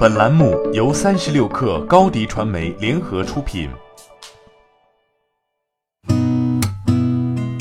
[0.00, 3.68] 本栏目由三十六氪高低传媒联合出品。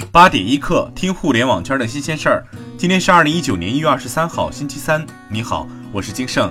[0.09, 2.47] 八点一刻，听互联网圈的新鲜事儿。
[2.77, 5.05] 今天是二零一九年一月二十三号，星期三。
[5.29, 6.49] 你好，我是金盛。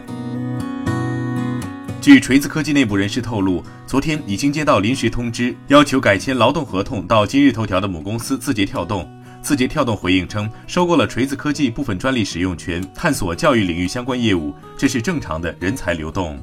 [2.03, 9.11] 据锤子科技内部人士透露，昨天已经接到临时通知，要求改签劳动合同到今日头条的母公司字节跳动。
[9.43, 16.39] 字节跳动回应称，收购了锤子科技部分专利使用权，探索教育领域相关业务，这是正常的人才流动。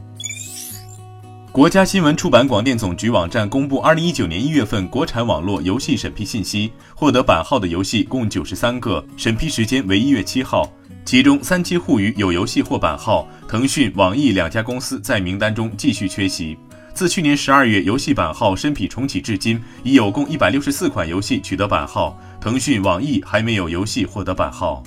[1.51, 10.69] 国家新闻出版广电总局网站公布，二零一九年一月份国产网络游戏审批信息，获得版号的游戏共九十三个，审批时间为一月七号，
[11.05, 16.57] 其中三七互娱有游戏获版号，腾讯、网易两家公司在名单中继续缺席。
[16.95, 22.17] 自去年十二月游戏版号申批重启至今，已有共一百六十四款游戏取得版号。
[22.39, 24.81] 腾讯、网易还没有游戏获得版号。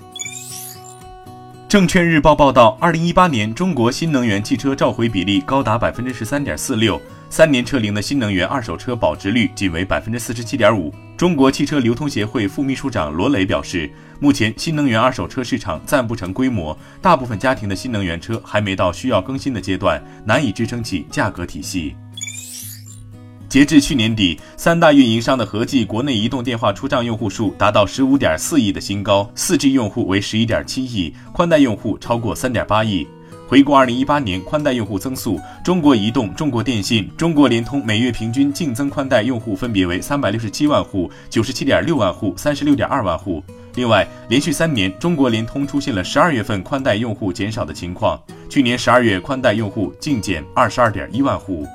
[1.69, 6.99] 证券日报报道，二零一八年中国新能源汽车召回比例高达百分之十三点四六，
[7.31, 10.93] 三年车龄的新能源二手车保值率仅为百分之四十七点五。
[11.17, 21.95] 中国汽车流通协会副秘书长罗磊表示，目前新能源二手车市场暂不成规模，大部分家庭的新能源车还没到需要更新的阶段，难以支撑起价格体系。
[23.49, 33.07] 截至去年底，三大运营商的合计国内移动电话出账用户数达到十五点四亿的新高，四 G 用户为十一点七亿，宽带用户超过三点八亿。
[33.49, 43.43] 回顾二零一八年宽带用户增速，中国移动、中国电信、中国联通每月平均净增宽带用户分别为三百六十七万户、九十七点六万户、三十六点二万户。
[43.75, 51.67] 另外，连续三年，中国联通出现了十二月份宽带用户减少的情况，去年十二月宽带用户净减二十二点一万户。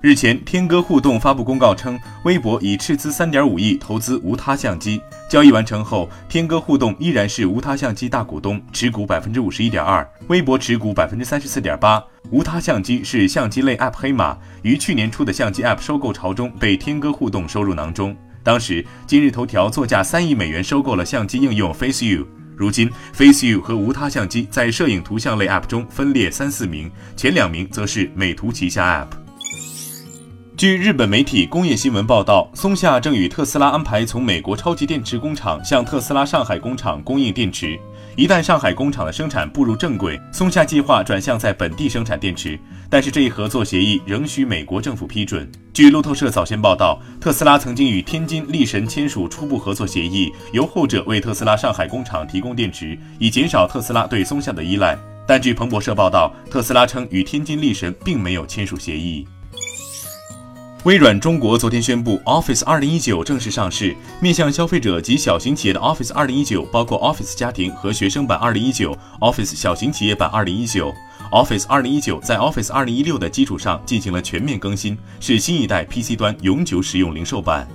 [0.00, 5.02] 日前，天歌互动发布公告称，微博已斥资三点五亿投资无他相机。
[5.28, 12.00] 交易完成后，天歌互动依然是无他相机大股东，持股百分之五十一点二，微博持股百分之三十四点八。
[12.30, 18.16] 无他相机是相机类 App 黑马，于去年初的相机 App 收购潮中被天歌互动收入囊中。
[18.44, 22.24] 当时，今日头条作价三亿美元收购了相机应用 FaceU。
[22.56, 29.27] 如今，FaceU 和无他相机在摄影图像类 App 中分列三四名，前两名则是美图旗下 App。
[30.58, 37.78] 据日本媒体工业新闻报道，松下正与特斯拉安排从美国超级电池工厂向特斯拉上海工厂供应电池。
[38.16, 42.58] 一旦上海工厂的生产步入正轨，松下计划转向在本地生产电池。
[42.90, 45.48] 但是这一合作协议仍需美国政府批准。
[45.72, 54.98] 据路透社早先报道，特斯拉曾经与天津力神签署初步合作协议，由后者为特斯拉上海工厂提供电池，以减少特斯拉对松下的依赖。
[55.24, 59.24] 但据彭博社报道，特斯拉称与天津力神并没有签署协议。
[60.84, 63.96] 微软中国昨天宣布，Office 2019正式上市。
[64.20, 70.94] 面向消费者及小型企业的 Office 2019，包括 Office 家庭和学生版2019、Office 小型企业版2019。
[71.32, 77.68] Office 2019在 Office 2016的基础上进行了全面更新，是新一代 PC 端永久使用零售版。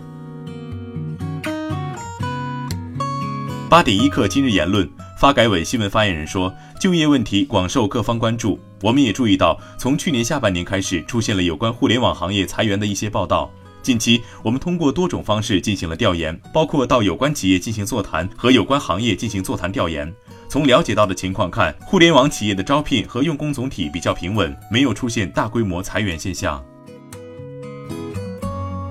[3.69, 4.89] 八点一刻，今日言论。
[5.23, 8.59] 发改委新闻发言人说，就业问题广受各方关注。
[8.81, 13.49] 我们也注意到，从去年下半年开始，出现了有关互联网行业裁员的一些报道。
[13.81, 20.13] 近期，我们通过多种方式进行了调研，包括到有关企业进行座谈和有关行业进行座谈调研。
[20.49, 26.61] 从了解到的情况看，互联网企业的招聘和用工总体比较平稳，没有出现大规模裁员现象。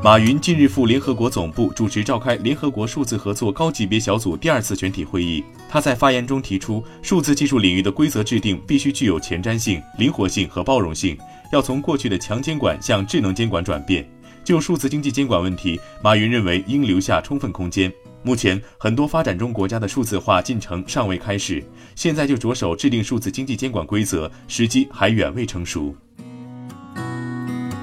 [0.04, 5.44] 马云近日赴联合国总部主持召开联合国数字合作高级别小组第二次全体会议。
[5.68, 11.16] 他在发言中提出，数字技术领域的规则制定必须具有前瞻性、灵活性和包容性，
[11.52, 14.04] 要从过去的强监管向智能监管转变。
[14.42, 17.92] 就数字经济监管问题，马云认为应留下充分空间。
[18.24, 21.64] 目前，很多发展中国家的数字化进程尚未开始，
[21.94, 25.94] 现在就着手制定数字经济监管规则，时机还远未成熟。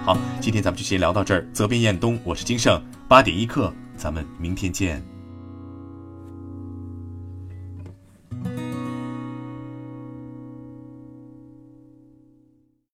[0.10, 1.48] 好，今天咱们就先聊到这儿。
[1.54, 5.19] 责编：彦东，我是金盛，八点一刻，咱们明天见。